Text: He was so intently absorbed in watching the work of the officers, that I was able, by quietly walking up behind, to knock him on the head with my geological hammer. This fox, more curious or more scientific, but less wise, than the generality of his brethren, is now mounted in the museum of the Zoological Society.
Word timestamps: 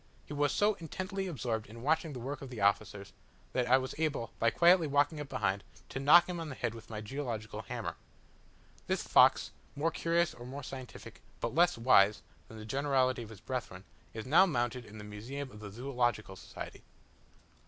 He 0.25 0.33
was 0.33 0.51
so 0.51 0.73
intently 0.79 1.27
absorbed 1.27 1.67
in 1.67 1.83
watching 1.83 2.13
the 2.13 2.19
work 2.19 2.41
of 2.41 2.49
the 2.49 2.59
officers, 2.59 3.13
that 3.53 3.67
I 3.67 3.77
was 3.77 3.93
able, 3.99 4.31
by 4.39 4.49
quietly 4.49 4.87
walking 4.87 5.19
up 5.19 5.29
behind, 5.29 5.63
to 5.89 5.99
knock 5.99 6.27
him 6.27 6.39
on 6.39 6.49
the 6.49 6.55
head 6.55 6.73
with 6.73 6.89
my 6.89 7.01
geological 7.01 7.61
hammer. 7.61 7.95
This 8.87 9.03
fox, 9.03 9.51
more 9.75 9.91
curious 9.91 10.33
or 10.33 10.43
more 10.47 10.63
scientific, 10.63 11.21
but 11.39 11.53
less 11.53 11.77
wise, 11.77 12.23
than 12.47 12.57
the 12.57 12.65
generality 12.65 13.21
of 13.21 13.29
his 13.29 13.41
brethren, 13.41 13.83
is 14.11 14.25
now 14.25 14.47
mounted 14.47 14.85
in 14.85 14.97
the 14.97 15.03
museum 15.03 15.51
of 15.51 15.59
the 15.59 15.69
Zoological 15.69 16.35
Society. 16.35 16.81